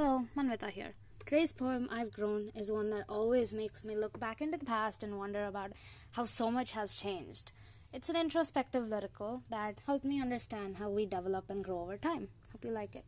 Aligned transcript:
Hello, 0.00 0.26
Manvita 0.36 0.70
here. 0.70 0.94
Today's 1.26 1.52
poem, 1.52 1.88
I've 1.90 2.12
Grown, 2.12 2.52
is 2.54 2.70
one 2.70 2.88
that 2.90 3.06
always 3.08 3.52
makes 3.52 3.82
me 3.82 3.96
look 3.96 4.20
back 4.20 4.40
into 4.40 4.56
the 4.56 4.64
past 4.64 5.02
and 5.02 5.18
wonder 5.18 5.44
about 5.44 5.72
how 6.12 6.24
so 6.24 6.52
much 6.52 6.70
has 6.70 6.94
changed. 6.94 7.50
It's 7.92 8.08
an 8.08 8.14
introspective 8.14 8.86
lyrical 8.86 9.42
that 9.50 9.80
helped 9.86 10.04
me 10.04 10.22
understand 10.22 10.76
how 10.76 10.88
we 10.88 11.04
develop 11.04 11.50
and 11.50 11.64
grow 11.64 11.80
over 11.80 11.96
time. 11.96 12.28
Hope 12.52 12.64
you 12.64 12.70
like 12.70 12.94
it. 12.94 13.04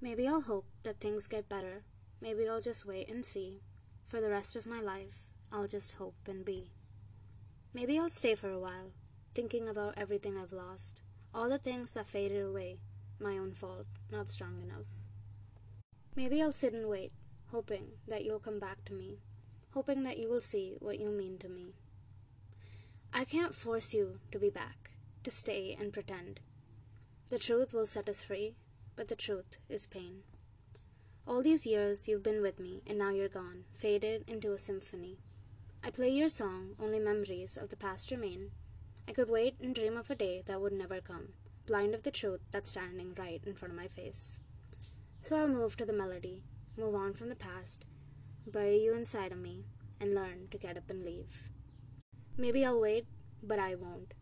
Maybe 0.00 0.26
I'll 0.26 0.40
hope 0.40 0.66
that 0.82 0.98
things 0.98 1.28
get 1.28 1.48
better. 1.48 1.84
Maybe 2.20 2.48
I'll 2.48 2.60
just 2.60 2.84
wait 2.84 3.08
and 3.08 3.24
see. 3.24 3.60
For 4.08 4.20
the 4.20 4.30
rest 4.30 4.56
of 4.56 4.66
my 4.66 4.80
life, 4.80 5.18
I'll 5.52 5.68
just 5.68 5.98
hope 5.98 6.16
and 6.26 6.44
be. 6.44 6.72
Maybe 7.72 7.96
I'll 7.96 8.10
stay 8.10 8.34
for 8.34 8.50
a 8.50 8.58
while, 8.58 8.90
thinking 9.34 9.68
about 9.68 9.94
everything 9.96 10.36
I've 10.36 10.50
lost, 10.50 11.02
all 11.34 11.48
the 11.48 11.58
things 11.58 11.92
that 11.92 12.06
faded 12.06 12.44
away, 12.44 12.78
my 13.20 13.38
own 13.38 13.52
fault, 13.52 13.86
not 14.10 14.28
strong 14.28 14.62
enough. 14.62 14.86
Maybe 16.16 16.42
I'll 16.42 16.52
sit 16.52 16.72
and 16.72 16.88
wait, 16.88 17.12
hoping 17.50 17.92
that 18.06 18.24
you'll 18.24 18.38
come 18.38 18.58
back 18.58 18.84
to 18.86 18.92
me, 18.92 19.18
hoping 19.74 20.02
that 20.04 20.18
you 20.18 20.28
will 20.28 20.40
see 20.40 20.76
what 20.80 20.98
you 20.98 21.10
mean 21.10 21.38
to 21.38 21.48
me. 21.48 21.74
I 23.12 23.24
can't 23.24 23.54
force 23.54 23.94
you 23.94 24.20
to 24.32 24.38
be 24.38 24.50
back, 24.50 24.90
to 25.24 25.30
stay 25.30 25.76
and 25.78 25.92
pretend. 25.92 26.40
The 27.28 27.38
truth 27.38 27.72
will 27.72 27.86
set 27.86 28.08
us 28.08 28.22
free, 28.22 28.56
but 28.96 29.08
the 29.08 29.16
truth 29.16 29.58
is 29.68 29.86
pain. 29.86 30.22
All 31.26 31.42
these 31.42 31.66
years 31.66 32.08
you've 32.08 32.22
been 32.22 32.42
with 32.42 32.58
me, 32.58 32.82
and 32.86 32.98
now 32.98 33.10
you're 33.10 33.28
gone, 33.28 33.64
faded 33.72 34.24
into 34.26 34.52
a 34.52 34.58
symphony. 34.58 35.18
I 35.84 35.90
play 35.90 36.08
your 36.08 36.28
song, 36.28 36.70
only 36.80 36.98
memories 36.98 37.56
of 37.56 37.68
the 37.68 37.76
past 37.76 38.10
remain. 38.10 38.50
I 39.08 39.12
could 39.12 39.30
wait 39.30 39.54
and 39.62 39.74
dream 39.74 39.96
of 39.96 40.10
a 40.10 40.14
day 40.14 40.42
that 40.46 40.60
would 40.60 40.74
never 40.74 41.00
come, 41.00 41.28
blind 41.66 41.94
of 41.94 42.02
the 42.02 42.10
truth 42.10 42.40
that's 42.50 42.68
standing 42.68 43.14
right 43.16 43.40
in 43.46 43.54
front 43.54 43.72
of 43.72 43.80
my 43.80 43.88
face. 43.88 44.40
So 45.22 45.36
I'll 45.36 45.48
move 45.48 45.78
to 45.78 45.86
the 45.86 45.94
melody, 45.94 46.44
move 46.76 46.94
on 46.94 47.14
from 47.14 47.30
the 47.30 47.34
past, 47.34 47.86
bury 48.46 48.84
you 48.84 48.94
inside 48.94 49.32
of 49.32 49.38
me, 49.38 49.64
and 49.98 50.14
learn 50.14 50.48
to 50.50 50.58
get 50.58 50.76
up 50.76 50.90
and 50.90 51.06
leave. 51.06 51.48
Maybe 52.36 52.66
I'll 52.66 52.78
wait, 52.78 53.06
but 53.42 53.58
I 53.58 53.74
won't. 53.74 54.12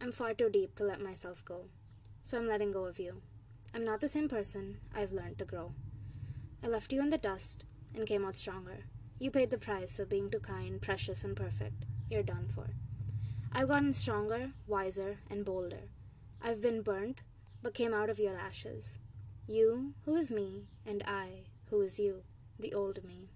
I'm 0.00 0.10
far 0.10 0.32
too 0.32 0.48
deep 0.48 0.74
to 0.76 0.84
let 0.84 1.02
myself 1.02 1.44
go. 1.44 1.66
So 2.24 2.38
I'm 2.38 2.48
letting 2.48 2.72
go 2.72 2.86
of 2.86 2.98
you. 2.98 3.20
I'm 3.74 3.84
not 3.84 4.00
the 4.00 4.08
same 4.08 4.30
person. 4.30 4.78
I've 4.96 5.12
learned 5.12 5.36
to 5.40 5.44
grow. 5.44 5.74
I 6.64 6.68
left 6.68 6.94
you 6.94 7.02
in 7.02 7.10
the 7.10 7.18
dust 7.18 7.64
and 7.94 8.08
came 8.08 8.24
out 8.24 8.36
stronger. 8.36 8.84
You 9.18 9.30
paid 9.30 9.50
the 9.50 9.58
price 9.58 9.98
of 9.98 10.08
being 10.08 10.30
too 10.30 10.40
kind, 10.40 10.80
precious, 10.80 11.24
and 11.24 11.36
perfect. 11.36 11.84
You're 12.08 12.22
done 12.22 12.48
for. 12.48 12.70
I've 13.52 13.68
gotten 13.68 13.92
stronger, 13.92 14.52
wiser, 14.66 15.18
and 15.30 15.44
bolder. 15.44 15.90
I've 16.42 16.62
been 16.62 16.82
burnt, 16.82 17.20
but 17.62 17.74
came 17.74 17.92
out 17.92 18.10
of 18.10 18.18
your 18.18 18.38
ashes. 18.38 18.98
You, 19.46 19.94
who 20.04 20.16
is 20.16 20.30
me, 20.30 20.66
and 20.86 21.02
I, 21.06 21.44
who 21.70 21.80
is 21.82 21.98
you, 21.98 22.22
the 22.58 22.72
old 22.74 23.00
me. 23.04 23.28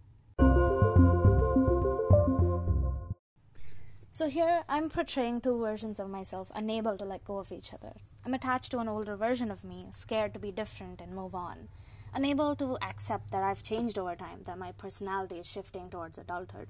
So 4.11 4.29
here 4.29 4.63
I'm 4.69 4.91
portraying 4.91 5.41
two 5.41 5.59
versions 5.59 5.99
of 5.99 6.09
myself, 6.09 6.53
unable 6.55 6.97
to 6.97 7.05
let 7.05 7.25
go 7.25 7.39
of 7.39 7.51
each 7.51 7.75
other. 7.75 7.95
I'm 8.25 8.35
attached 8.35 8.71
to 8.71 8.79
an 8.79 8.89
older 8.89 9.17
version 9.17 9.51
of 9.51 9.65
me, 9.65 9.89
scared 9.91 10.33
to 10.35 10.41
be 10.41 10.53
different 10.53 11.01
and 11.01 11.15
move 11.15 11.35
on 11.35 11.69
unable 12.15 12.55
to 12.55 12.79
accept 12.81 13.33
that 13.33 13.43
I've 13.43 13.63
changed 13.63 13.99
over 13.99 14.15
time, 14.15 14.43
that 14.45 14.59
my 14.59 14.73
personality 14.73 15.37
is 15.37 15.51
shifting 15.51 15.91
towards 15.91 16.17
adulthood. 16.17 16.69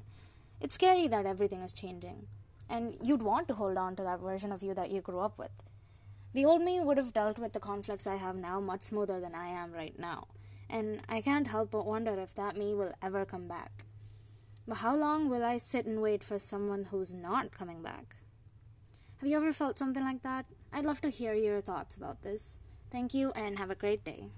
It's 0.61 0.77
scary 0.77 1.07
that 1.09 1.27
everything 1.27 1.61
is 1.61 1.75
changing, 1.75 2.27
and 2.69 2.97
you'd 3.03 3.23
want 3.23 3.49
to 3.49 3.55
hold 3.55 3.77
on 3.77 3.97
to 3.97 4.03
that 4.03 4.21
version 4.21 4.53
of 4.53 4.63
you 4.63 4.75
that 4.75 4.91
you 4.91 5.01
grew 5.01 5.21
up 5.21 5.39
with. 5.39 5.51
The 6.33 6.45
old 6.45 6.63
me 6.63 6.81
would 6.81 6.97
have 6.97 7.13
dealt 7.13 7.39
with 7.39 7.53
the 7.53 7.61
conflicts 7.61 8.07
I 8.07 8.17
have 8.17 8.37
now 8.37 8.61
much 8.61 8.83
smoother 8.83 9.21
than 9.21 9.35
I 9.35 9.49
am 9.49 9.73
right 9.73 9.99
now, 9.99 10.29
and 10.69 11.01
I 11.09 11.21
can't 11.21 11.47
help 11.47 11.71
but 11.71 11.87
wonder 11.87 12.19
if 12.19 12.35
that 12.35 12.57
me 12.57 12.75
will 12.75 12.93
ever 13.03 13.25
come 13.25 13.47
back. 13.47 13.85
But 14.67 14.79
how 14.79 14.97
long 14.97 15.29
will 15.29 15.45
I 15.45 15.59
sit 15.59 15.87
and 15.87 16.01
wait 16.01 16.25
for 16.25 16.39
someone 16.39 16.85
who's 16.91 17.15
not 17.15 17.53
coming 17.53 17.83
back? 17.83 18.17
Have 19.19 19.29
you 19.29 19.37
ever 19.37 19.53
felt 19.53 19.79
something 19.79 20.03
like 20.03 20.23
that? 20.23 20.47
I'd 20.73 20.85
love 20.85 21.01
to 21.03 21.11
hear 21.11 21.35
your 21.35 21.61
thoughts 21.61 21.97
about 21.97 22.23
this. 22.23 22.59
Thank 22.91 23.15
you 23.15 23.33
and 23.37 23.59
have 23.59 23.71
a 23.71 23.75
great 23.75 24.05
day. 24.05 24.33